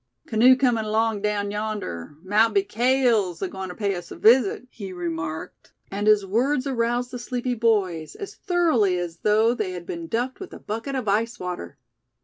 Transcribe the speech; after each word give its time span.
"Canoe 0.25 0.55
comin' 0.55 0.85
along 0.85 1.21
daown 1.21 1.51
yonder; 1.51 2.15
mout 2.23 2.55
be 2.55 2.63
Cale's 2.63 3.39
agoin' 3.43 3.69
ter 3.69 3.75
pay 3.75 3.93
us 3.93 4.09
a 4.09 4.15
visit," 4.15 4.65
he 4.71 4.91
remarked; 4.91 5.73
and 5.91 6.07
his 6.07 6.25
words 6.25 6.65
aroused 6.65 7.11
the 7.11 7.19
sleepy 7.19 7.53
boys 7.53 8.15
as 8.15 8.33
thoroughly 8.33 8.97
as 8.97 9.17
though 9.17 9.53
they 9.53 9.73
had 9.73 9.85
been 9.85 10.07
ducked 10.07 10.39
with 10.39 10.53
a 10.53 10.59
bucket 10.59 10.95
of 10.95 11.07
ice 11.07 11.39
water. 11.39 11.77